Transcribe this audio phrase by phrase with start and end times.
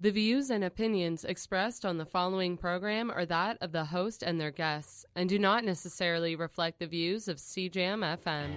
[0.00, 4.40] The views and opinions expressed on the following program are that of the host and
[4.40, 8.50] their guests and do not necessarily reflect the views of CJAM FM.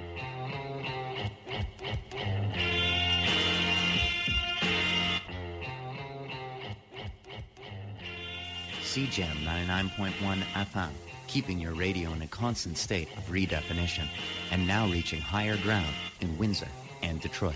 [8.81, 10.89] CJAM 99.1 FM,
[11.27, 14.07] keeping your radio in a constant state of redefinition,
[14.51, 16.67] and now reaching higher ground in Windsor
[17.03, 17.55] and Detroit.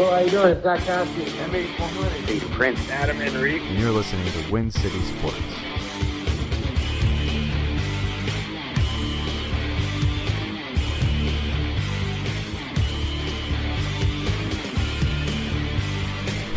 [0.00, 0.48] Hello, how you doing?
[0.56, 1.30] It's Zach Cassidy.
[1.30, 2.50] MH100.
[2.52, 3.66] Prince Adam Enrique.
[3.66, 5.36] and you're listening to Win City Sports.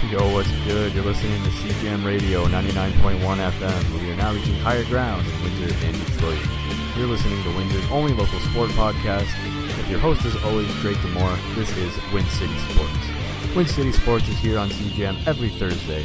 [0.10, 0.94] Yo, what's good?
[0.94, 4.00] You're listening to CJAM Radio 99.1 FM.
[4.00, 6.40] We are now reaching higher ground in Windsor and Detroit.
[6.96, 9.28] You're listening to Windsor's only local sport podcast.
[9.76, 11.38] With your host, as always, Drake Demore.
[11.56, 13.13] This is Win City Sports.
[13.56, 16.04] Win City Sports is here on CJAM every Thursday,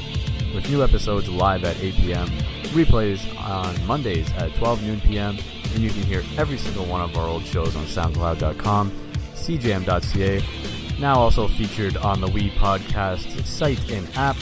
[0.54, 2.28] with new episodes live at 8 p.m.,
[2.74, 5.38] replays on Mondays at 12 noon p.m.,
[5.72, 8.90] and you can hear every single one of our old shows on SoundCloud.com,
[9.32, 10.44] CJAM.ca,
[11.00, 14.36] now also featured on the We Podcast site and app.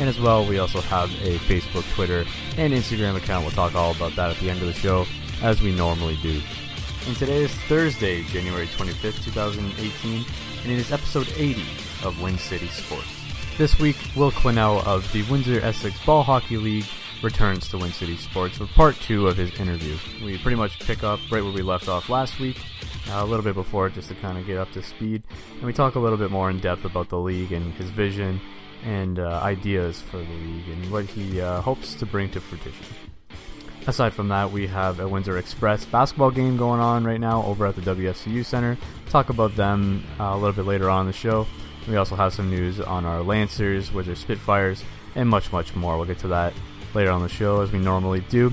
[0.00, 2.24] And as well, we also have a Facebook, Twitter,
[2.56, 3.44] and Instagram account.
[3.44, 5.06] We'll talk all about that at the end of the show,
[5.42, 6.40] as we normally do.
[7.06, 10.24] And today is Thursday, January 25th, 2018,
[10.64, 11.62] and it is episode 80
[12.04, 13.08] of Win City Sports.
[13.56, 16.86] This week, Will Quesnel of the Windsor Essex Ball Hockey League
[17.22, 19.96] returns to Win City Sports for part two of his interview.
[20.24, 22.60] We pretty much pick up right where we left off last week,
[23.10, 25.22] uh, a little bit before, just to kind of get up to speed.
[25.54, 28.40] And we talk a little bit more in depth about the league and his vision
[28.84, 32.86] and uh, ideas for the league and what he uh, hopes to bring to fruition.
[33.86, 37.66] Aside from that, we have a Windsor Express basketball game going on right now over
[37.66, 38.76] at the WFCU Center.
[39.08, 41.46] Talk about them uh, a little bit later on in the show.
[41.86, 44.84] We also have some news on our Lancers, Windsor Spitfires,
[45.14, 45.96] and much, much more.
[45.96, 46.52] We'll get to that
[46.94, 48.52] later on the show as we normally do.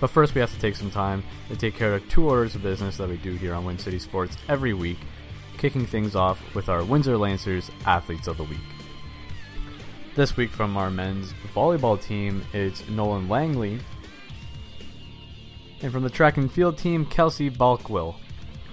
[0.00, 2.62] But first, we have to take some time to take care of two orders of
[2.62, 4.98] business that we do here on Win City Sports every week,
[5.56, 8.58] kicking things off with our Windsor Lancers Athletes of the Week.
[10.14, 13.80] This week from our men's volleyball team, it's Nolan Langley.
[15.82, 18.16] And from the track and field team, Kelsey Balkwill.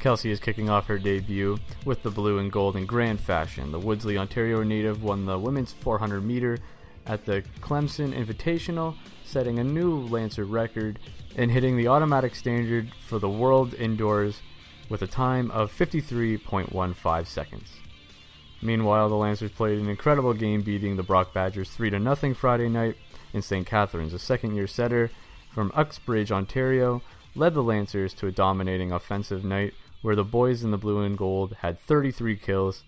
[0.03, 3.71] Kelsey is kicking off her debut with the blue and gold in grand fashion.
[3.71, 6.57] The Woodslee, Ontario native won the women's 400 meter
[7.05, 10.99] at the Clemson Invitational, setting a new Lancer record
[11.37, 14.41] and hitting the automatic standard for the world indoors
[14.89, 17.71] with a time of 53.15 seconds.
[18.61, 22.97] Meanwhile, the Lancers played an incredible game beating the Brock Badgers 3 0 Friday night
[23.31, 23.65] in St.
[23.65, 24.11] Catharines.
[24.11, 25.11] A second year setter
[25.49, 27.01] from Uxbridge, Ontario,
[27.35, 31.17] led the Lancers to a dominating offensive night where the boys in the blue and
[31.17, 32.83] gold had 33 kills,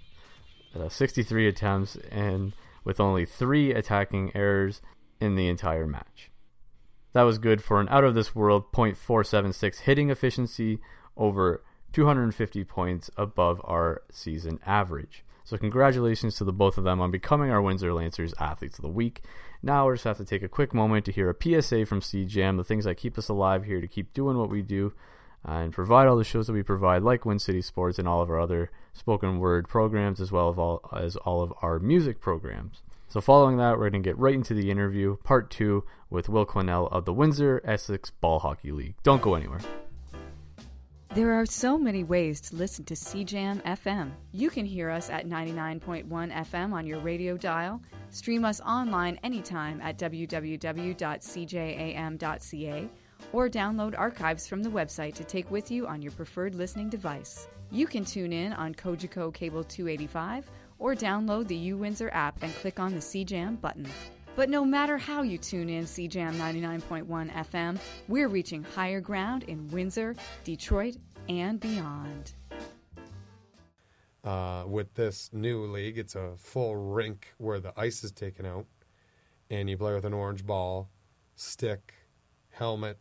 [0.78, 2.54] uh, 63 attempts, and
[2.84, 4.82] with only three attacking errors
[5.20, 6.30] in the entire match.
[7.14, 10.80] That was good for an out of this world .476 hitting efficiency
[11.16, 15.24] over 250 points above our season average.
[15.46, 18.90] So congratulations to the both of them on becoming our Windsor Lancers Athletes of the
[18.90, 19.22] Week.
[19.64, 22.58] Now we just have to take a quick moment to hear a PSA from CJAM,
[22.58, 24.92] the things that keep us alive here to keep doing what we do
[25.46, 28.30] and provide all the shows that we provide, like Win City Sports and all of
[28.30, 32.82] our other spoken word programs, as well as all, as all of our music programs.
[33.08, 36.46] So following that, we're going to get right into the interview, part two, with Will
[36.46, 38.96] Quesnel of the Windsor Essex Ball Hockey League.
[39.04, 39.62] Don't go anywhere.
[41.14, 44.12] There are so many ways to listen to CJAM FM.
[44.34, 49.80] You can hear us at 99.1 FM on your radio dial, stream us online anytime
[49.80, 51.00] at www.cjam.ca,
[53.34, 57.48] or download archives from the website to take with you on your preferred listening device.
[57.72, 60.50] You can tune in on Cogeco Cable 285
[60.80, 63.88] or download the uWindsor app and click on the CJAM button.
[64.36, 69.70] But no matter how you tune in CJAM 99.1 FM, we're reaching higher ground in
[69.70, 70.98] Windsor, Detroit,
[71.30, 72.34] and beyond.
[74.26, 78.66] Uh, with this new league, it's a full rink where the ice is taken out,
[79.50, 80.90] and you play with an orange ball,
[81.36, 81.94] stick,
[82.50, 82.98] helmet.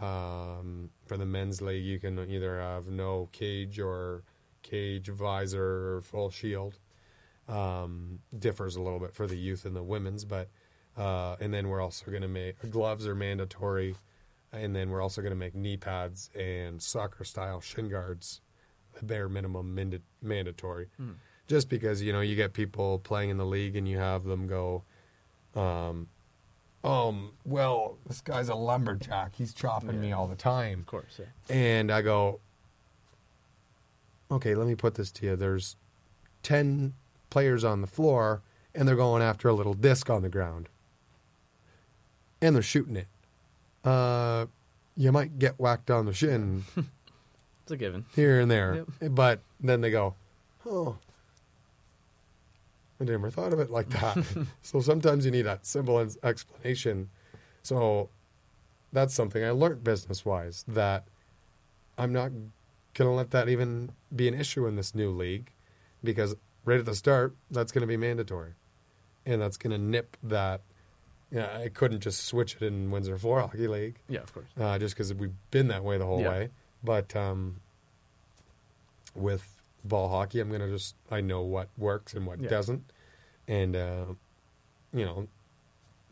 [0.00, 4.22] Um, for the men's league, you can either have no cage or
[4.62, 6.78] cage, visor, or full shield.
[7.48, 10.48] Um, differs a little bit for the youth and the women's, but
[10.96, 13.96] uh, and then we're also going to make gloves are mandatory,
[14.52, 18.40] and then we're also going to make knee pads and soccer style shin guards,
[18.98, 20.88] the bare minimum manda- mandatory,
[21.48, 24.46] just because you know you get people playing in the league and you have them
[24.46, 24.84] go,
[25.56, 26.06] um,
[26.84, 29.34] um, well, this guy's a lumberjack.
[29.36, 30.80] He's chopping me all the time.
[30.80, 31.18] Of course.
[31.18, 31.54] Yeah.
[31.54, 32.40] And I go,
[34.30, 35.36] okay, let me put this to you.
[35.36, 35.76] There's
[36.42, 36.94] 10
[37.28, 38.42] players on the floor,
[38.74, 40.68] and they're going after a little disc on the ground.
[42.40, 43.08] And they're shooting it.
[43.84, 44.46] Uh,
[44.96, 46.64] you might get whacked on the shin
[47.62, 48.04] It's a given.
[48.14, 48.84] here and there.
[49.00, 49.10] Yep.
[49.14, 50.14] But then they go,
[50.66, 50.96] oh,
[53.00, 54.18] I never thought of it like that.
[54.62, 57.08] so sometimes you need a simple explanation.
[57.62, 58.10] So
[58.92, 61.06] that's something I learned business wise that
[61.96, 62.30] I'm not
[62.94, 65.50] going to let that even be an issue in this new league
[66.04, 68.52] because right at the start, that's going to be mandatory.
[69.26, 70.60] And that's going to nip that.
[71.30, 74.48] Yeah, I couldn't just switch it in Windsor Floor Hockey League Yeah, of course.
[74.58, 76.28] uh, just because we've been that way the whole Yeah.
[76.30, 76.48] way.
[76.82, 77.60] But um,
[79.14, 82.48] with ball hockey, I'm gonna just I know what works and what Yeah.
[82.50, 82.84] doesn't,
[83.48, 84.04] and uh,
[84.92, 85.28] you know,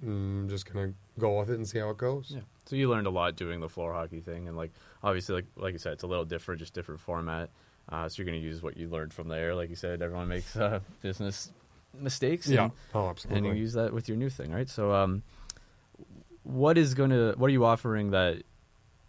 [0.03, 2.31] I'm just gonna go with it and see how it goes.
[2.35, 2.41] Yeah.
[2.67, 4.73] So you learned a lot doing the floor hockey thing, and like
[5.03, 7.51] obviously, like like you said, it's a little different, just different format.
[7.91, 9.55] Uh, so you're going to use what you learned from there.
[9.55, 11.51] Like you said, everyone makes uh, business
[11.99, 12.47] mistakes.
[12.47, 12.65] Yeah.
[12.65, 13.49] and- Oh, and absolutely.
[13.49, 14.69] you use that with your new thing, right?
[14.69, 15.23] So, um,
[16.43, 18.43] what is going to what are you offering that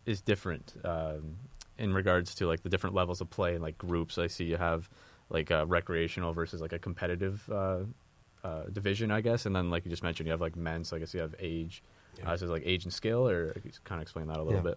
[0.06, 1.36] is different um,
[1.80, 4.18] in regards to like the different levels of play and like groups?
[4.20, 4.90] I see you have
[5.30, 7.80] like a recreational versus like a competitive uh,
[8.44, 10.84] uh, division, I guess, and then like you just mentioned, you have like men.
[10.84, 11.82] So I guess you have age.
[12.18, 12.32] Yeah.
[12.32, 13.54] Uh, so like age and skill, or
[13.86, 14.76] kind of explain that a little Yeah.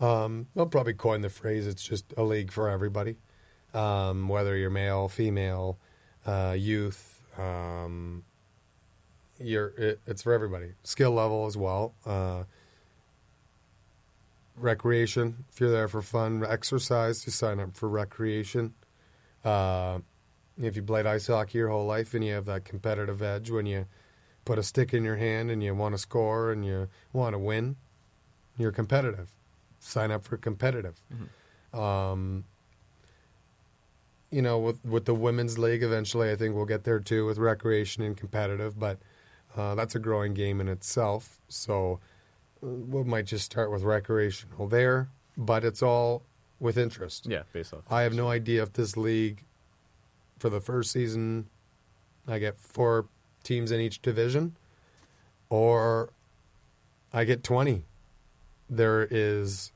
[0.00, 0.06] bit.
[0.06, 1.66] Um, they'll probably coin the phrase.
[1.66, 3.16] It's just a league for everybody,
[3.72, 5.78] um, whether you're male, female,
[6.26, 7.22] uh, youth.
[7.38, 8.24] Um,
[9.38, 10.72] you're it, it's for everybody.
[10.82, 11.94] Skill level as well.
[14.56, 15.44] Recreation.
[15.52, 18.74] If you're there for fun, exercise, you sign up for recreation.
[19.44, 19.98] Uh,
[20.60, 23.66] if you played ice hockey your whole life and you have that competitive edge when
[23.66, 23.86] you
[24.44, 27.38] put a stick in your hand and you want to score and you want to
[27.38, 27.76] win,
[28.56, 29.32] you're competitive
[29.84, 31.00] sign up for competitive.
[31.78, 32.44] Um,
[34.30, 37.38] you know, with with the women's league, eventually, I think we'll get there too with
[37.38, 38.78] recreation and competitive.
[38.78, 38.98] But
[39.56, 41.38] uh, that's a growing game in itself.
[41.48, 42.00] So
[42.64, 46.22] we might just start with recreational there, but it's all
[46.60, 47.26] with interest.
[47.28, 47.82] Yeah, based off.
[47.90, 49.44] I have no idea if this league,
[50.38, 51.46] for the first season,
[52.26, 53.06] I get four
[53.42, 54.56] teams in each division,
[55.50, 56.10] or
[57.12, 57.84] I get twenty.
[58.70, 59.72] There is,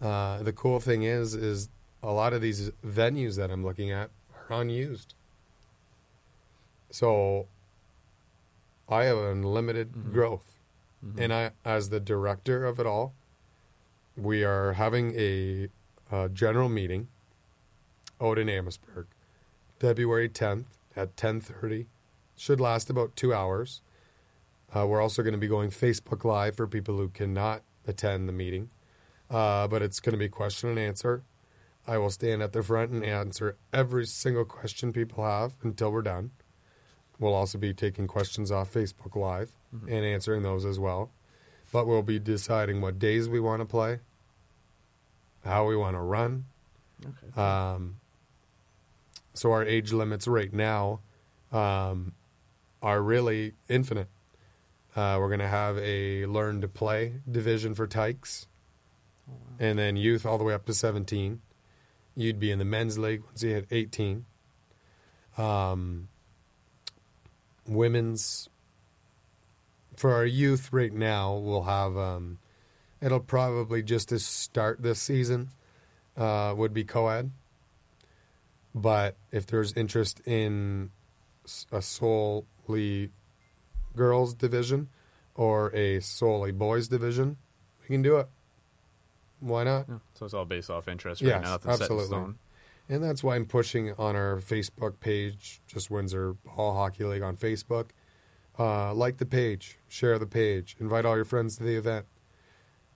[0.00, 1.68] uh, the cool thing is, is
[2.02, 4.10] a lot of these venues that I'm looking at
[4.48, 5.14] are unused.
[6.90, 7.48] So,
[8.88, 10.53] I have unlimited growth,
[11.18, 13.14] and I, as the director of it all,
[14.16, 15.68] we are having a,
[16.12, 17.08] uh general meeting
[18.20, 19.06] out in Amherstburg,
[19.78, 20.66] February 10th
[20.96, 21.86] at 10:30.
[22.36, 23.80] Should last about two hours.
[24.74, 28.32] Uh, we're also going to be going Facebook Live for people who cannot attend the
[28.32, 28.70] meeting,
[29.30, 31.22] uh, but it's going to be question and answer.
[31.86, 36.02] I will stand at the front and answer every single question people have until we're
[36.02, 36.30] done.
[37.18, 41.10] We'll also be taking questions off Facebook Live and answering those as well.
[41.72, 44.00] But we'll be deciding what days we want to play,
[45.44, 46.44] how we want to run.
[47.04, 47.40] Okay.
[47.40, 47.96] Um,
[49.32, 51.00] so our age limits right now
[51.52, 52.12] um,
[52.82, 54.08] are really infinite.
[54.94, 58.46] Uh, we're going to have a learn to play division for tykes,
[59.58, 61.40] and then youth all the way up to 17.
[62.16, 64.24] You'd be in the men's league once you hit 18.
[65.36, 66.08] Um,
[67.66, 68.48] women's
[69.96, 72.38] for our youth right now, we'll have um,
[73.00, 75.50] it'll probably just to start this season
[76.16, 77.30] uh, would be co-ed.
[78.74, 80.90] But if there's interest in
[81.70, 83.10] a solely
[83.94, 84.88] girls division
[85.36, 87.36] or a solely boys division,
[87.82, 88.28] we can do it.
[89.40, 89.86] Why not?
[89.88, 89.98] Yeah.
[90.14, 91.50] So it's all based off interest right Yes, now.
[91.52, 92.06] Nothing's set in absolutely.
[92.06, 92.38] stone.
[92.88, 97.36] And that's why I'm pushing on our Facebook page, just Windsor Ball Hockey League on
[97.36, 97.90] Facebook.
[98.58, 102.06] Uh, like the page, share the page, invite all your friends to the event.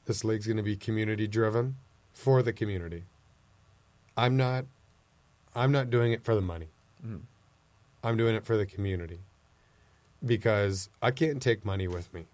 [0.05, 1.77] This league's going to be community driven
[2.13, 3.05] for the community.
[4.17, 4.67] I'm not,
[5.55, 6.69] I'm not doing it for the money.
[7.05, 7.21] Mhm.
[8.05, 9.21] I'm doing it for the community
[10.25, 12.27] because I can't take money with me.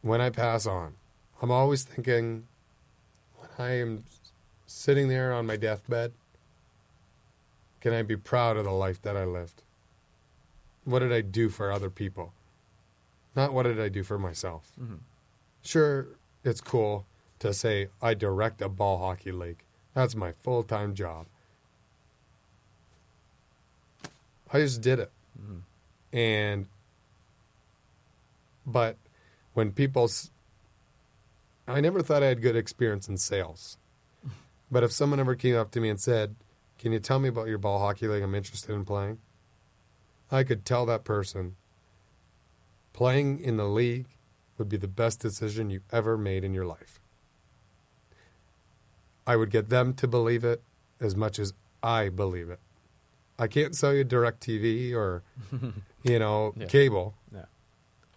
[0.00, 0.94] When I pass on,
[1.40, 2.46] I'm always thinking
[3.36, 4.04] when I am
[4.72, 6.12] sitting there on my deathbed,
[7.80, 9.62] can I be proud of the life that I lived?
[10.84, 12.32] What did I do for other people?
[13.36, 14.72] Not what did I do for myself?
[14.80, 14.98] Mhm.
[15.62, 16.08] Sure,
[16.44, 17.06] it's cool
[17.38, 19.62] to say I direct a ball hockey league.
[19.94, 21.26] That's my full time job.
[24.52, 25.10] I just did it.
[26.12, 26.66] And,
[28.66, 28.96] but
[29.54, 30.10] when people,
[31.66, 33.78] I never thought I had good experience in sales.
[34.72, 36.34] But if someone ever came up to me and said,
[36.78, 39.18] Can you tell me about your ball hockey league I'm interested in playing?
[40.30, 41.56] I could tell that person
[42.94, 44.06] playing in the league
[44.56, 46.98] would be the best decision you ever made in your life.
[49.26, 50.62] I would get them to believe it
[51.00, 51.52] as much as
[51.82, 52.58] I believe it.
[53.38, 55.22] I can't sell you direct TV or,
[56.02, 56.66] you know, Yeah.
[56.66, 57.14] cable.
[57.34, 57.44] Yeah.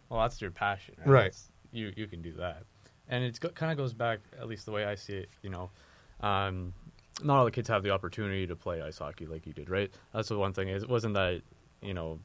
[0.10, 1.08] Well, that's your passion, right?
[1.08, 1.36] Right.
[1.74, 2.64] You you can do that,
[3.10, 5.30] and it kind of goes back, at least the way I see it.
[5.42, 5.70] You know,
[6.26, 6.74] um,
[7.24, 9.92] not all the kids have the opportunity to play ice hockey like you did, right?
[10.14, 10.70] That's the one thing.
[10.70, 11.42] Is it wasn't that
[11.86, 12.20] you know,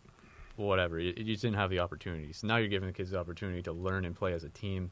[0.57, 0.99] whatever.
[0.99, 2.43] You, you just didn't have the opportunities.
[2.43, 4.91] Now you're giving the kids the opportunity to learn and play as a team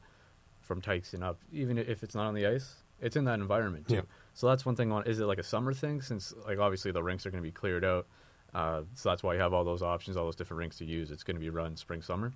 [0.61, 2.75] from Tykes and up, even if it's not on the ice.
[3.01, 3.95] It's in that environment too.
[3.95, 4.01] Yeah.
[4.33, 4.91] So that's one thing.
[4.91, 6.01] On is it like a summer thing?
[6.01, 8.07] Since like obviously the rinks are going to be cleared out,
[8.53, 11.09] uh, so that's why you have all those options, all those different rinks to use.
[11.09, 12.33] It's going to be run spring summer.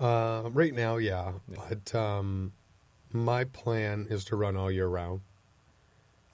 [0.00, 1.32] Uh, right now, yeah.
[1.48, 1.58] Yeah.
[1.68, 2.52] But um,
[3.12, 5.20] my plan is to run all year round.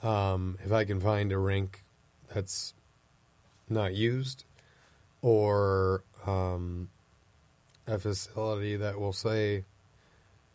[0.03, 1.85] Um, if I can find a rink
[2.33, 2.75] that's
[3.69, 4.45] not used
[5.21, 6.89] or um,
[7.87, 9.65] a facility that will say,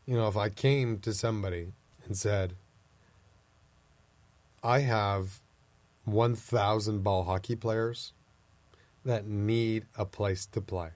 [0.05, 1.67] you know, if I came to somebody
[2.05, 2.55] and said,
[4.63, 5.39] I have
[6.05, 8.13] 1,000 ball hockey players
[9.05, 10.89] that need a place to play.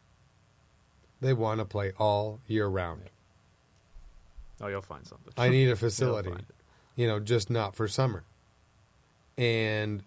[1.21, 3.09] They want to play all year round.
[4.59, 5.33] Oh, you'll find something.
[5.37, 6.33] I need a facility,
[6.95, 8.23] you know, just not for summer.
[9.41, 10.03] And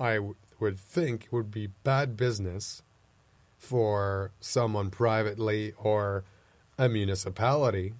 [0.00, 2.82] I w- would think it would be bad business
[3.56, 6.24] for someone privately or
[6.76, 7.94] a municipality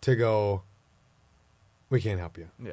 [0.00, 0.62] to go,
[1.90, 2.48] we can't help you.
[2.58, 2.72] Yeah.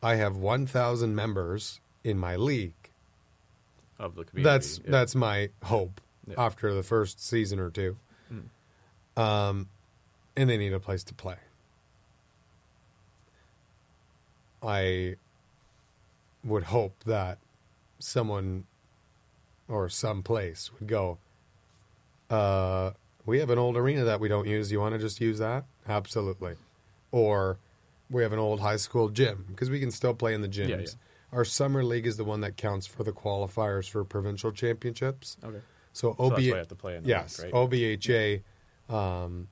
[0.00, 2.72] I have 1,000 members in my league.
[3.98, 4.52] Of the community.
[4.52, 4.90] That's yeah.
[4.90, 6.34] that's my hope Yeah.
[6.38, 7.96] after the first season or two.
[8.32, 9.20] Mm.
[9.20, 9.68] Um,
[10.36, 11.36] and they need a place to play.
[14.64, 15.16] I
[16.42, 17.38] would hope that
[17.98, 18.64] someone
[19.68, 21.18] or some place would go.
[22.30, 22.92] Uh,
[23.26, 24.70] we have an old arena that we don't use.
[24.70, 25.64] You want to just use that?
[25.88, 26.54] Absolutely.
[27.12, 27.58] Or
[28.10, 30.68] we have an old high school gym because we can still play in the gyms.
[30.68, 30.86] Yeah, yeah.
[31.32, 35.36] Our summer league is the one that counts for the qualifiers for provincial championships.
[35.44, 35.60] okay.
[35.92, 37.70] So So OB, you have to play in the yes, rink, right?
[37.70, 38.42] OBHA
[38.94, 39.48] um,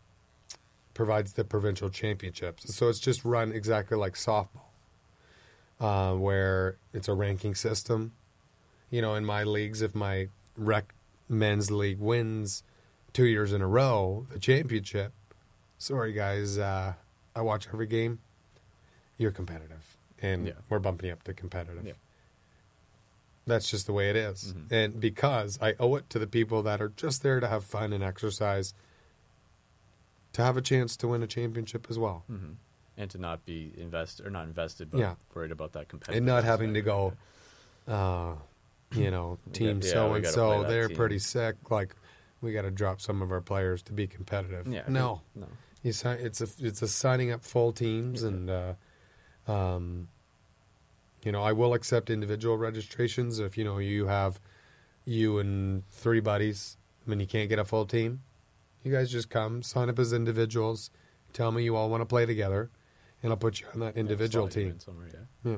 [0.93, 2.75] provides the provincial championships.
[2.75, 4.72] So it's just run exactly like softball,
[5.83, 8.13] uh, where it's a ranking system.
[8.91, 10.95] You know, in my leagues, if my rec
[11.29, 12.63] men's league wins
[13.13, 15.13] two years in a row, the championship.
[15.79, 16.95] Sorry, guys, uh,
[17.35, 18.21] I watch every game.
[19.19, 20.53] You're competitive, and Yeah.
[20.69, 21.85] we're bumping you up to competitive.
[21.85, 21.93] Yeah.
[23.47, 24.55] That's just the way it is.
[24.55, 24.71] Mhm.
[24.73, 27.93] And because I owe it to the people that are just there to have fun
[27.93, 28.73] and exercise
[30.35, 32.25] to have a chance to win a championship as well.
[32.29, 32.53] hmm
[32.97, 35.15] And to not be invested or not invested, but Yeah.
[35.35, 36.17] worried about that competitive.
[36.19, 37.15] And not having to go,
[37.89, 38.35] uh,
[38.95, 40.97] you know, team yeah, so and so, they're team.
[40.97, 41.57] pretty sick.
[41.71, 41.97] Like,
[42.43, 44.67] we got to drop some of our players to be competitive.
[44.69, 44.83] Yeah.
[44.89, 45.23] No.
[45.35, 45.47] No.
[45.83, 48.29] You sign, it's a it's a signing up full teams, Yeah.
[48.29, 48.75] and uh,
[49.49, 50.09] um,
[51.25, 54.39] you know I will accept individual registrations if you know you have
[55.05, 56.77] you and three buddies.
[57.05, 58.23] I mean, you can't get a full team.
[58.85, 60.91] You guys just come, sign up as individuals.
[61.33, 62.71] Tell me you all want to play together,
[63.23, 64.79] and I'll put you on that individual you team.
[64.81, 65.51] Somewhere, yeah.
[65.53, 65.57] Yeah.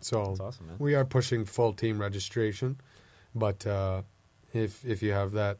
[0.00, 0.76] So That's awesome, man.
[0.78, 2.80] we are pushing full team registration,
[3.34, 4.02] but uh,
[4.54, 5.58] if if you have that,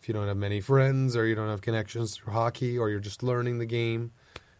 [0.00, 2.98] if you don't have many friends or you don't have connections through hockey or you're
[3.00, 4.10] just learning the game,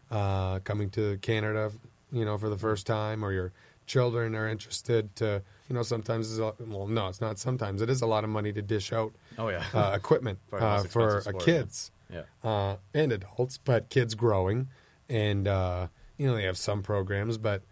[0.09, 1.71] uh, coming to Canada,
[2.11, 3.51] you know, for the first time, or your
[3.85, 7.37] children are interested to, you know, sometimes it's a, well, no, it's not.
[7.37, 9.63] Sometimes it is a lot of money to dish out Oh yeah.
[9.73, 12.21] uh, equipment uh, for uh, sport, kids yeah.
[12.43, 14.69] uh, and adults, but kids growing,
[15.11, 15.87] and uh,
[16.17, 17.37] you know they have some programs.
[17.37, 17.63] But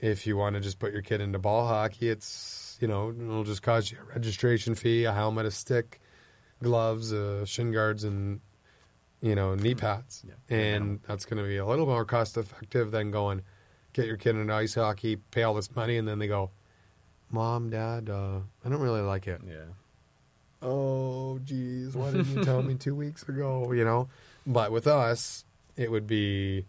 [0.00, 3.44] if you want to just put your kid into ball hockey, it's you know it'll
[3.44, 6.00] just cost you a registration fee, a helmet, a stick,
[6.62, 8.40] gloves, uh, shin guards, and
[9.22, 10.56] you know knee pads, Yeah.
[10.56, 13.42] and that's going to be a little more cost effective than going
[13.94, 16.50] get your kid into ice hockey, pay all this money, and then they go,
[17.30, 19.66] "Mom, Dad, uh, I don't really like it." Yeah.
[20.62, 24.08] oh geez why didn't you tell me two weeks ago you know
[24.46, 25.44] but with us
[25.76, 26.64] it would be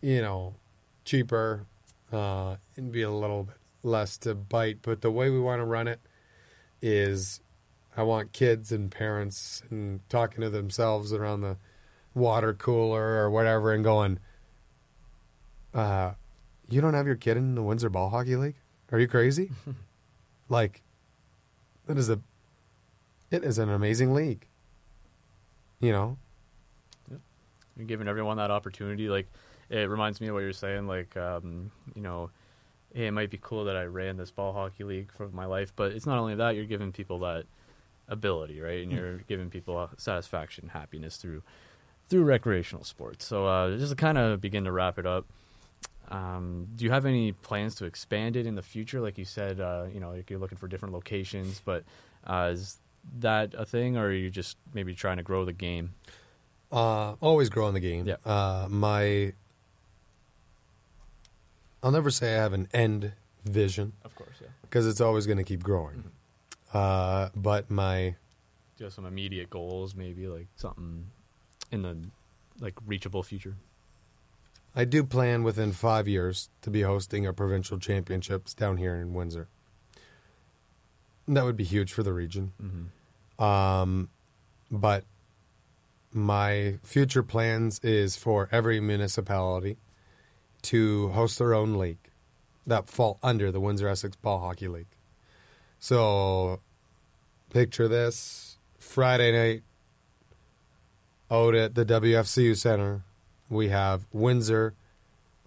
[0.00, 0.54] you know
[1.04, 1.66] cheaper
[2.12, 5.64] uh it'd be a little bit less to bite but the way we want to
[5.64, 6.00] run it
[6.82, 7.40] is
[7.96, 11.56] i want kids and parents and talking to themselves around the
[12.14, 14.18] water cooler or whatever and going
[15.74, 16.12] uh
[16.68, 18.56] you don't have your kid in the windsor ball hockey league
[18.90, 19.50] are you crazy
[20.48, 20.82] Like,
[21.88, 22.20] it is a,
[23.30, 24.46] it is an amazing league.
[25.80, 26.18] You know,
[27.76, 29.08] You're giving everyone that opportunity.
[29.08, 29.28] Like,
[29.70, 30.86] it reminds me of what you're saying.
[30.86, 32.30] Like, um, you know,
[32.94, 35.72] hey, it might be cool that I ran this ball hockey league for my life,
[35.76, 36.56] but it's not only that.
[36.56, 37.44] You're giving people that
[38.08, 38.82] ability, right?
[38.82, 41.42] And you're giving people uh, satisfaction, happiness through
[42.08, 43.26] through recreational sports.
[43.26, 45.26] So, uh, just to kind of begin to wrap it up.
[46.10, 48.98] Um, do you have any plans to expand it in the future?
[48.98, 51.84] Like you said, uh, you know, you're looking for different locations, but
[52.26, 52.78] uh, is
[53.18, 55.94] that a thing, or are you just maybe trying to grow the game?
[56.72, 58.06] Uh, always growing the game.
[58.06, 58.16] Yeah.
[58.24, 59.34] Uh, my,
[61.88, 63.12] I'll never say I have an end
[63.46, 64.48] vision Of course, yeah.
[64.60, 66.04] because it's always going to keep growing.
[66.70, 66.76] Mm-hmm.
[66.76, 68.14] Uh, but my,
[68.76, 71.06] Do you have some immediate goals, maybe like something
[71.72, 71.96] in the
[72.60, 73.56] like reachable future?
[74.76, 79.14] I do plan within five years to be hosting a provincial championships down here in
[79.14, 79.48] Windsor.
[81.26, 82.52] That would be huge for the region.
[82.62, 83.42] Mm-hmm.
[83.42, 84.10] Um,
[84.70, 85.04] but
[86.12, 89.78] my future plans is for every municipality
[90.62, 92.10] to host their own league
[92.66, 94.86] that fall under the Windsor Essex Ball Hockey League.
[95.78, 96.60] So
[97.50, 99.62] picture this Friday night
[101.30, 103.02] out at the WFCU Center.
[103.48, 104.74] We have Windsor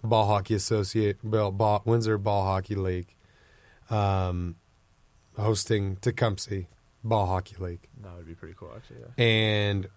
[0.02, 3.14] Ball Hockey Associate, Ball, Ball, Windsor Ball Hockey League,
[3.90, 4.56] um,
[5.38, 6.64] hosting Tecumseh
[7.04, 9.00] Ball Hockey League That would be pretty cool, actually.
[9.00, 9.24] Yeah.
[9.24, 9.88] and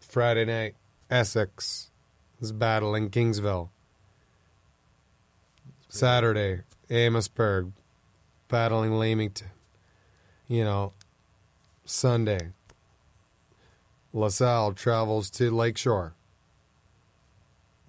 [0.00, 0.74] Friday night
[1.10, 1.90] Essex
[2.40, 3.68] is battling Kingsville.
[5.92, 7.72] Saturday Amherstburg
[8.46, 9.48] battling Leamington.
[10.46, 10.92] You know,
[11.84, 12.52] Sunday
[14.12, 16.14] LaSalle travels to Lakeshore.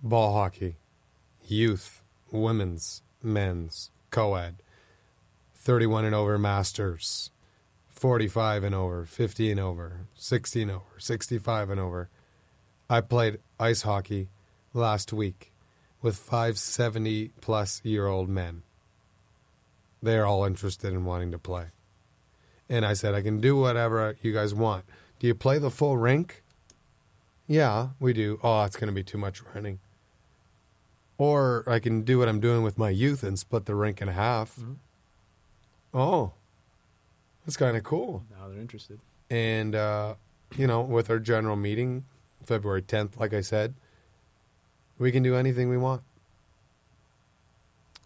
[0.01, 0.77] Ball hockey,
[1.48, 4.63] youth, women's, men's, co-ed,
[5.53, 7.29] 31 and over masters.
[7.88, 12.09] 45 and over, 50 and over, 60 and over, 65 and over.
[12.90, 14.29] I played ice hockey
[14.74, 15.50] last week
[16.01, 18.64] with five 70 plus year old men.
[20.01, 21.68] They're all interested in wanting to play.
[22.68, 24.85] And I said, I can do whatever you guys want.
[25.20, 26.42] Do you play the full rink?
[27.48, 28.40] Yeah, we do.
[28.42, 29.79] Oh, it's going to be too much running.
[31.18, 34.07] Or I can do what I'm doing with my youth and split the rink in
[34.07, 34.57] half.
[35.94, 36.33] Oh,
[37.46, 38.24] that's kind of cool.
[38.31, 39.00] Now they're interested.
[39.29, 40.16] And, uh,
[40.57, 42.05] you know, with our general meeting,
[42.46, 43.75] February 10th, like I said,
[45.01, 46.03] we can do anything we want.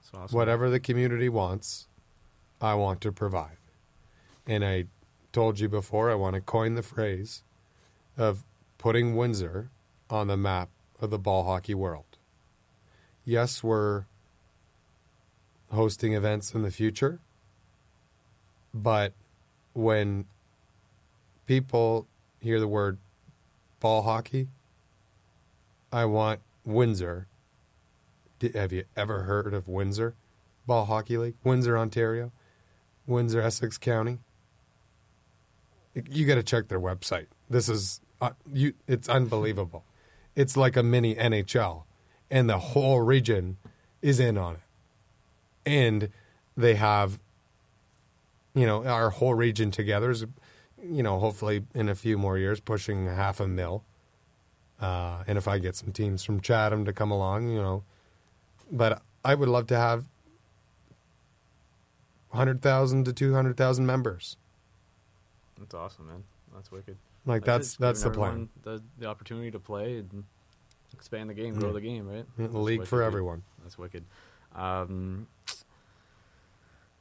[0.09, 0.37] So awesome.
[0.37, 1.87] Whatever the community wants,
[2.61, 3.57] I want to provide.
[4.47, 4.85] And I
[5.33, 7.43] told you before, I want to coin the phrase
[8.17, 8.45] of
[8.77, 9.69] putting Windsor
[10.09, 10.69] on the map
[11.01, 12.05] of the ball hockey world.
[13.25, 14.05] Yes, we're
[15.73, 17.19] hosting events in the future,
[18.73, 19.11] but
[19.73, 20.27] when
[21.45, 22.07] people
[22.39, 22.99] hear the word
[23.81, 24.47] ball hockey,
[25.91, 27.27] I want Windsor.
[28.53, 30.15] Have you ever heard of Windsor
[30.65, 31.35] Ball Hockey League?
[31.43, 32.31] Windsor, Ontario,
[33.07, 34.19] Windsor, Essex County.
[36.09, 37.27] You got to check their website.
[37.49, 38.73] This is uh, you.
[38.87, 39.85] It's unbelievable.
[40.35, 41.83] It's like a mini NHL,
[42.29, 43.57] and the whole region
[44.01, 44.61] is in on it.
[45.65, 46.09] And
[46.57, 47.19] they have,
[48.53, 50.25] you know, our whole region together is,
[50.83, 53.83] you know, hopefully in a few more years pushing half a mil.
[54.85, 57.83] Uh, and if I get some teams from Chatham to come along, you know,
[58.71, 60.05] but I would love to have
[62.29, 64.37] 100,000 to 200,000 members.
[65.57, 66.23] That's awesome, man.
[66.53, 66.97] That's wicked.
[67.25, 68.49] Like Like, that's that's the plan.
[68.61, 70.23] The, the opportunity to play and
[70.93, 72.25] expand the game, grow the game, right?
[72.37, 73.07] The league wicked, for dude.
[73.07, 73.41] everyone.
[73.63, 74.03] That's wicked.
[74.53, 75.25] Um,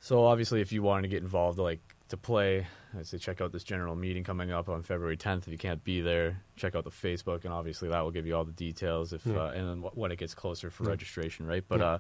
[0.01, 3.51] so obviously, if you wanted to get involved, like to play, I'd say check out
[3.53, 5.43] this general meeting coming up on February 10th.
[5.47, 8.37] If you can't be there, check out the Facebook, and obviously that will give you
[8.37, 9.13] all the details.
[9.13, 9.45] If Yeah.
[9.45, 10.91] uh, and then wh- when it gets closer for Yeah.
[10.91, 11.65] registration, right?
[11.67, 11.87] But Yeah.
[11.87, 11.99] uh,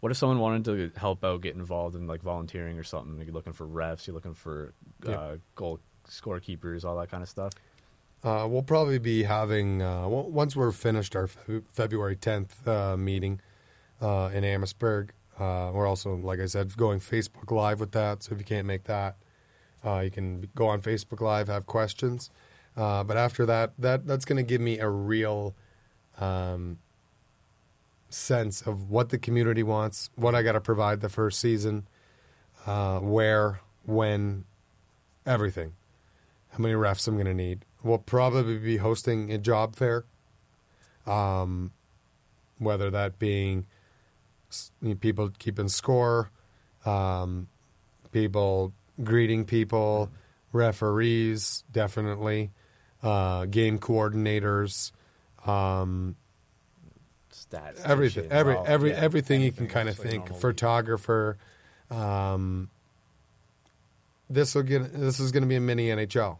[0.00, 0.64] what if someone wanted
[0.94, 3.18] to help out, get involved in like volunteering or something?
[3.24, 4.74] You're looking for refs, you're looking for
[5.06, 7.52] uh, goal scorekeepers, all that kind of stuff.
[8.22, 12.96] Uh, we'll probably be having uh, well, once we're finished our Fe- February 10th uh,
[12.96, 13.40] meeting
[14.02, 15.12] uh, in Amherstburg.
[15.38, 18.22] Uh, we're also, like I said, going Facebook Live with that.
[18.22, 19.16] So if you can't make that,
[19.84, 22.30] uh, you can go on Facebook Live, have questions.
[22.76, 25.54] Uh, but after that, that that's going to give me a real
[26.18, 26.78] um,
[28.10, 31.86] sense of what the community wants, what I got to provide the first season,
[32.66, 34.44] uh, where, when,
[35.24, 35.72] everything
[36.56, 37.64] how many refs I'm going to need.
[37.82, 40.04] We'll probably be hosting a job fair,
[41.06, 41.72] um,
[42.58, 43.66] whether that being
[45.00, 46.30] people keeping score,
[46.86, 47.48] um,
[48.10, 50.10] people greeting people,
[50.52, 52.50] referees, definitely,
[53.02, 54.92] uh, game coordinators,
[55.46, 56.16] um,
[57.32, 60.34] Stats, everything, every all- every yeah, everything you can kind of think.
[60.36, 61.36] Photographer.
[61.90, 62.70] Um,
[64.28, 66.38] this will get this is going to be a mini NHL.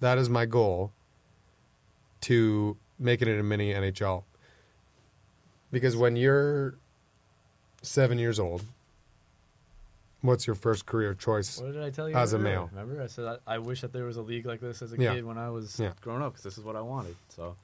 [0.00, 0.92] That is my goal.
[2.22, 4.24] To make it a mini NHL.
[5.70, 6.78] Because when you're
[7.82, 8.64] seven years old,
[10.26, 11.60] what's your first career choice?
[11.60, 12.14] What did I tell you?
[12.16, 12.68] As a male.
[12.72, 14.96] remember I said I, I wish that there was a league like this as a
[14.98, 15.14] Yeah.
[15.14, 15.92] kid when I was Yeah.
[16.00, 17.16] growing up because this is what I wanted.
[17.28, 17.56] So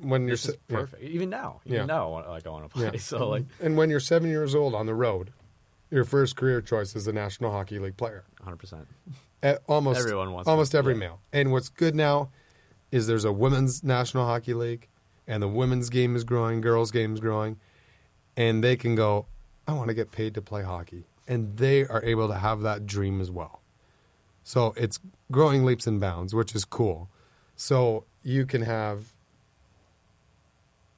[0.00, 0.76] When you're this is se- yeah.
[0.76, 1.02] perfect.
[1.02, 1.84] Even now, even Yeah.
[1.86, 2.84] now, I want- like I want to play.
[2.84, 2.96] Yeah.
[2.98, 5.32] So like and when you're seven years old on the road,
[5.90, 8.24] your first career choice is a National Hockey League player.
[8.38, 8.56] 100.
[8.56, 8.88] percent
[9.66, 11.00] Almost Everyone wants almost to- every yeah.
[11.00, 11.20] male.
[11.32, 12.30] And what's good now
[12.92, 14.88] is there's a women's National Hockey League,
[15.26, 17.58] and the women's game is growing, girls' game is growing,
[18.36, 19.26] and they can go.
[19.66, 22.86] I want to get paid to play hockey, and they are able to have that
[22.86, 23.60] dream as well.
[24.44, 24.98] So it's
[25.30, 27.08] growing leaps and bounds, which is cool.
[27.56, 29.12] So you can have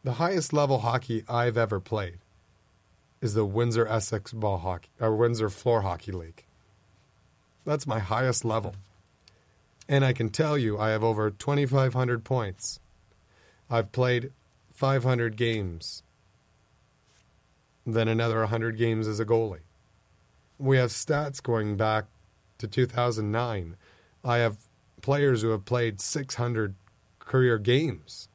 [0.02, 2.18] the highest level hockey I've ever played
[3.20, 6.44] is the Windsor Essex Ball Hockey or Windsor Floor Hockey League.
[7.64, 8.74] That's my highest level.
[9.88, 12.80] And I can tell you, I have over 2,500 points.
[13.70, 14.32] I've played
[14.74, 16.02] 500 games,
[17.86, 19.60] then another 100 games as a goalie.
[20.58, 22.04] We have stats going back
[22.58, 23.76] to 2009.
[24.24, 24.56] I have
[25.02, 26.74] players who have played 600
[27.18, 28.28] career games.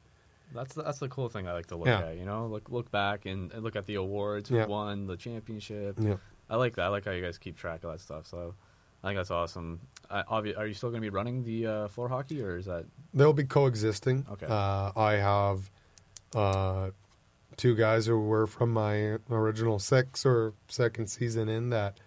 [0.54, 2.00] That's the, that's the cool thing I like to look Yeah.
[2.00, 2.16] at.
[2.16, 4.66] You know, look look back and, and look at the awards who Yeah.
[4.66, 5.96] won the championship.
[6.00, 6.16] Yeah.
[6.48, 6.82] I like that.
[6.86, 8.26] I like how you guys keep track of that stuff.
[8.26, 8.54] So
[9.02, 9.80] I think that's awesome.
[10.10, 12.66] I, obvi- are you still going to be running the uh, floor hockey, or is
[12.66, 14.26] that They'll be coexisting.
[14.32, 14.46] Okay.
[14.48, 15.70] Uh, I have
[16.34, 16.90] uh,
[17.56, 21.98] two guys who were from my original six or second season in that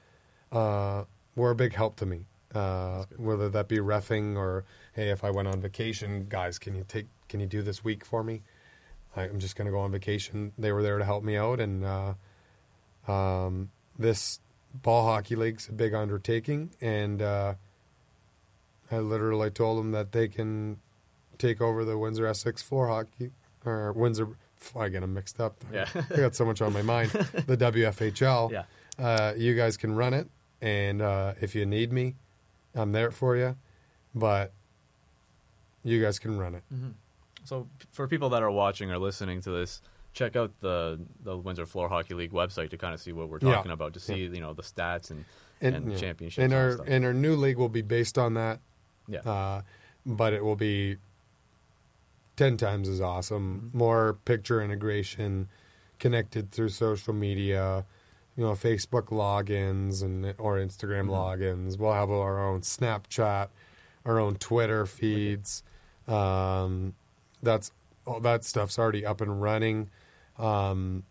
[0.53, 1.03] uh,
[1.35, 2.25] were a big help to me.
[2.53, 4.63] Uh, whether that be refing or
[4.93, 8.05] hey, if I went on vacation, guys, can you take can you do this week
[8.05, 8.43] for me?
[9.15, 10.53] I, I'm just going to go on vacation.
[10.57, 14.39] They were there to help me out, and uh, um, this
[14.73, 17.55] ball hockey league's a big undertaking, and uh,
[18.91, 20.77] I literally told them that they can
[21.37, 23.31] take over the Windsor Essex floor hockey
[23.65, 24.29] or Windsor.
[24.79, 25.55] I get them mixed up.
[25.73, 25.87] Yeah.
[25.93, 27.11] I got so much on my mind.
[27.47, 28.51] The WFHL.
[28.51, 28.63] Yeah.
[28.97, 30.29] Uh, you guys can run it,
[30.63, 32.15] and uh, if you need me,
[32.73, 33.55] I'm there for you.
[34.15, 34.53] But
[35.83, 36.63] you guys can run it.
[37.43, 39.81] So for people that are watching or listening to this,
[40.13, 43.39] check out the the Windsor Floor Hockey League website to kind of see what we're
[43.41, 43.55] Yeah.
[43.55, 45.25] talking about, to see you know the stats and
[45.61, 45.97] And, and, yeah.
[45.97, 46.85] championships And and our stuff.
[46.89, 48.59] and our new league will be based on that.
[49.07, 49.61] yeah, uh,
[50.05, 50.97] but it will be
[52.37, 53.65] 10 times as awesome.
[53.67, 53.77] Mm-hmm.
[53.77, 55.49] More picture integration,
[55.99, 57.85] connected through social media,
[58.35, 61.11] you know, Facebook logins and or Instagram Mm-hmm.
[61.11, 61.77] logins.
[61.77, 63.49] We'll have our own Snapchat,
[64.05, 65.63] our own Twitter feeds.
[66.07, 66.93] Um,
[67.41, 67.71] that's
[68.05, 69.89] all that stuff's already up and running.
[70.37, 71.03] Um,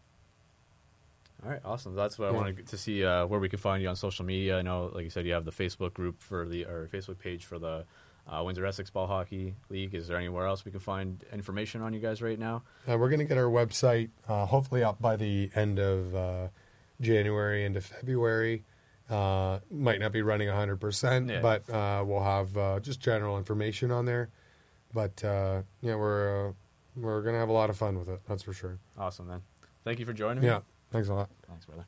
[1.44, 1.94] All right, awesome.
[1.94, 4.58] That's what I wanted to see uh, where we can find you on social media.
[4.58, 7.44] I know, like you said, you have the Facebook group for the or Facebook page
[7.44, 7.84] for the
[8.28, 9.94] uh, Windsor Essex Ball Hockey League.
[9.94, 12.62] Is there anywhere else we can find information on you guys right now?
[12.88, 16.48] Uh, we're going to get our website uh, hopefully up by the end of uh,
[17.02, 18.64] January into February.
[19.10, 21.40] Uh, might not be running 100%, Yeah.
[21.42, 24.30] but uh, we'll have uh, just general information on there.
[24.94, 26.52] But uh, yeah, we're uh,
[26.96, 28.20] we're going to have a lot of fun with it.
[28.28, 28.78] That's for sure.
[28.96, 29.42] Awesome, man.
[29.84, 30.46] Thank you for joining me.
[30.48, 30.60] Yeah,
[30.90, 31.30] thanks a lot.
[31.48, 31.86] Thanks, brother.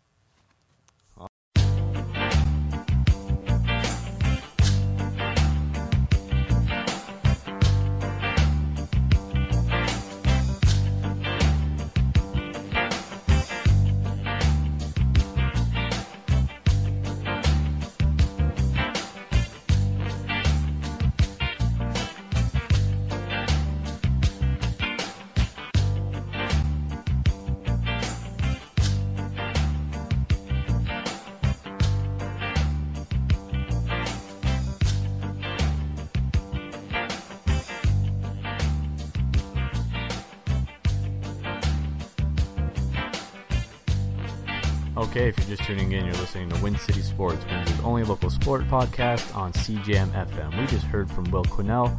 [44.97, 48.31] Okay, if you're just tuning in, you're listening to Win City Sports, Windsor's only local
[48.31, 50.57] sport podcast on CJAM FM.
[50.57, 51.91] We just heard from Will Quesnel,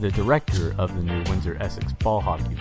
[0.00, 2.60] the director of the new Windsor Essex Ball Hockey League.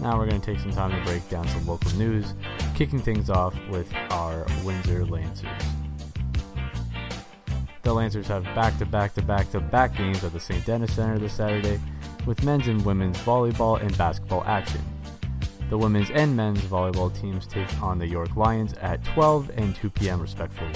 [0.00, 2.32] Now we're going to take some time to break down some local news,
[2.74, 5.46] kicking things off with our Windsor Lancers.
[7.82, 10.64] The Lancers have back to back to back to back games at the St.
[10.64, 11.78] Denis Center this Saturday,
[12.24, 14.80] with men's and women's volleyball and basketball action.
[15.68, 19.90] The women's and men's volleyball teams take on the York Lions at 12 and 2
[19.90, 20.20] p.m.
[20.20, 20.72] respectively.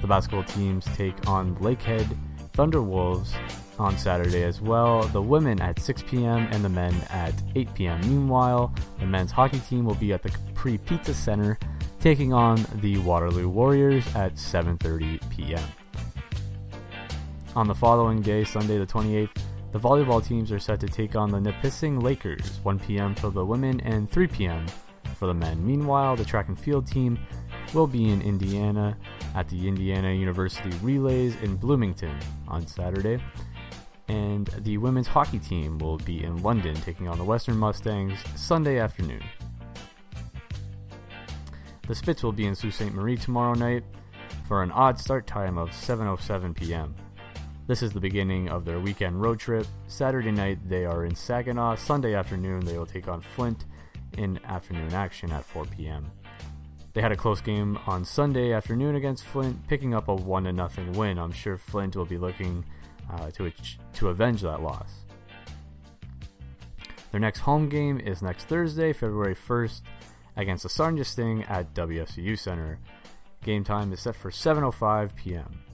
[0.00, 2.16] The basketball teams take on Lakehead
[2.52, 3.34] Thunder Wolves
[3.78, 5.02] on Saturday as well.
[5.08, 6.46] The women at 6 p.m.
[6.52, 8.00] and the men at 8 p.m.
[8.02, 11.58] Meanwhile, the men's hockey team will be at the Capri Pizza Center
[11.98, 15.64] taking on the Waterloo Warriors at 7:30 p.m.
[17.56, 19.30] On the following day, Sunday the 28th,
[19.72, 23.14] the volleyball teams are set to take on the Nipissing Lakers, 1 p.m.
[23.14, 24.66] for the women and 3 p.m.
[25.16, 25.64] for the men.
[25.64, 27.18] Meanwhile, the track and field team
[27.72, 28.96] will be in Indiana
[29.34, 33.22] at the Indiana University Relays in Bloomington on Saturday.
[34.08, 38.80] And the women's hockey team will be in London taking on the Western Mustangs Sunday
[38.80, 39.22] afternoon.
[41.86, 42.92] The Spits will be in Sault Ste.
[42.92, 43.84] Marie tomorrow night
[44.48, 46.94] for an odd start time of 7:07 p.m.
[47.70, 49.64] This is the beginning of their weekend road trip.
[49.86, 51.76] Saturday night they are in Saginaw.
[51.76, 53.66] Sunday afternoon they will take on Flint
[54.18, 56.10] in afternoon action at 4 p.m.
[56.94, 60.52] They had a close game on Sunday afternoon against Flint, picking up a one to
[60.52, 61.16] nothing win.
[61.16, 62.64] I'm sure Flint will be looking
[63.08, 63.52] uh, to
[63.92, 64.90] to avenge that loss.
[67.12, 69.82] Their next home game is next Thursday, February 1st,
[70.36, 72.80] against the Sarnia Sting at WFCU Center.
[73.44, 75.69] Game time is set for 7:05 p.m.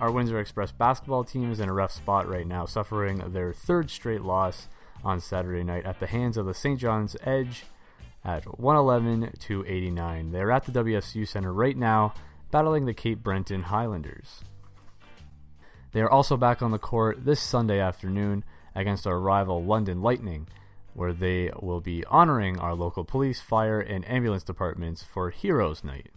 [0.00, 3.90] Our Windsor Express basketball team is in a rough spot right now, suffering their third
[3.90, 4.66] straight loss
[5.04, 6.80] on Saturday night at the hands of the St.
[6.80, 7.64] John's Edge
[8.24, 10.32] at 111 to 89.
[10.32, 12.14] They're at the WFCU Center right now,
[12.50, 14.40] battling the Cape Breton Highlanders.
[15.92, 18.42] They are also back on the court this Sunday afternoon
[18.74, 20.48] against our rival London Lightning,
[20.94, 26.08] where they will be honoring our local police, fire, and ambulance departments for Heroes Night.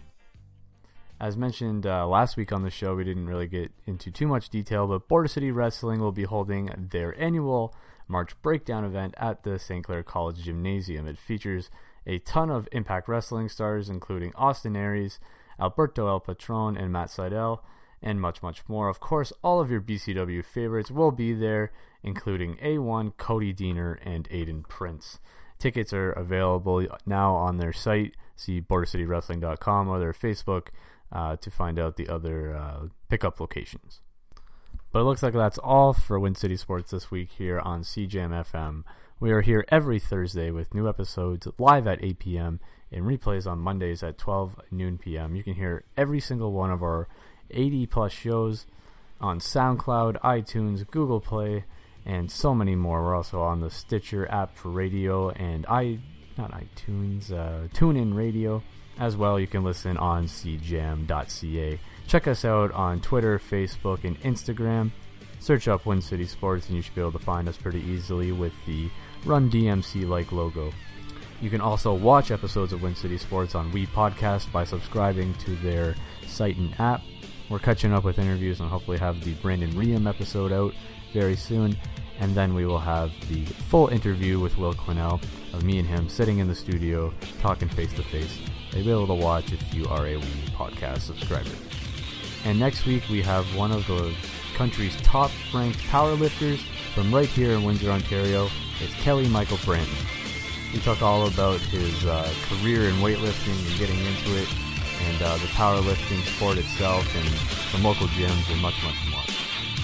[1.23, 4.49] As mentioned uh, last week on the show, we didn't really get into too much
[4.49, 7.73] detail, but Border City Wrestling will be holding their annual
[8.09, 9.85] March Breakdown event at the St.
[9.85, 11.07] Clair College Gymnasium.
[11.07, 11.69] It features
[12.05, 15.21] a ton of Impact Wrestling stars, including Austin Aries,
[15.57, 17.61] Alberto El Patron, and Matt Sydal,
[18.01, 18.89] and much, much more.
[18.89, 21.71] Of course, all of your BCW favorites will be there,
[22.03, 25.21] including A1, Cody Deaner, and Aiden Prince.
[25.57, 30.67] Tickets are available now on their site, see bordercitywrestling.com or their Facebook
[31.11, 34.01] uh, to find out the other uh, pickup locations.
[34.91, 38.29] But it looks like that's all for Win City Sports this week here on CJAM
[38.29, 38.83] FM.
[39.19, 42.59] We are here every Thursday with new episodes live at 8 p.m.
[42.91, 45.35] and replays on Mondays at 12 noon p.m.
[45.35, 47.07] You can hear every single one of our
[47.49, 48.65] 80 plus shows
[49.19, 51.65] on SoundCloud, iTunes, Google Play,
[52.05, 53.01] and so many more.
[53.03, 55.99] We're also on the Stitcher app for radio and i
[56.37, 58.63] not iTunes, uh, TuneIn Radio
[58.99, 59.39] as well.
[59.39, 61.79] You can listen on cjam.ca.
[62.07, 64.91] Check us out on Twitter, Facebook, and Instagram.
[65.39, 68.31] Search up Win City Sports, and you should be able to find us pretty easily
[68.31, 68.89] with the
[69.25, 70.71] Run DMC like logo.
[71.41, 75.55] You can also watch episodes of Win City Sports on We Podcast by subscribing to
[75.57, 75.95] their
[76.27, 77.01] site and app.
[77.49, 80.73] We're catching up with interviews and hopefully have the Brandon Riem episode out
[81.13, 81.75] very soon.
[82.23, 86.07] And then we will have the full interview with Will Quesnel of me and him
[86.07, 88.39] sitting in the studio talking face to face.
[88.71, 90.23] You'll be able to watch if you are a We
[90.55, 91.49] Podcast subscriber.
[92.45, 94.15] And next week we have one of the
[94.55, 96.61] country's top ranked powerlifters
[96.95, 98.47] from right here in Windsor, Ontario.
[98.79, 99.93] It's Kelly Michael Branton.
[100.71, 104.47] We talk all about his uh, career in weightlifting and getting into it,
[105.09, 107.27] and uh, the powerlifting sport itself, and
[107.73, 109.22] some local gyms, and much, much more.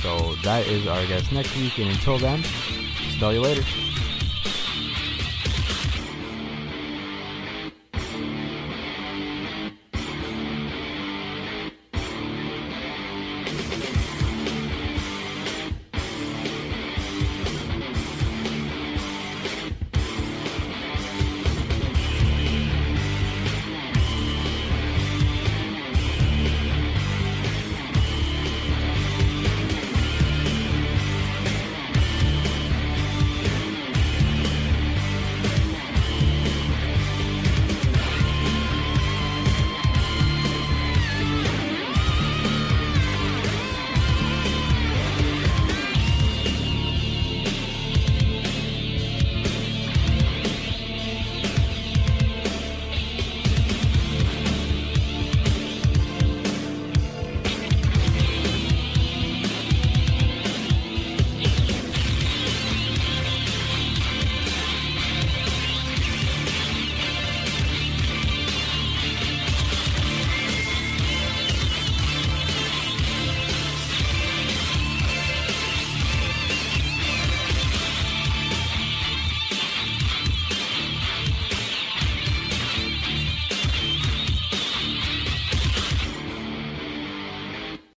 [0.01, 2.43] So that is our guest next week, and until then,
[3.17, 3.88] smell you later.